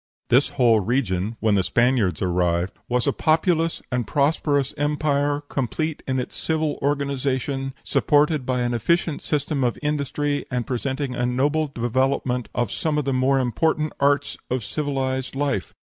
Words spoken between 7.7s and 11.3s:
supported by an efficient system of industry, and presenting a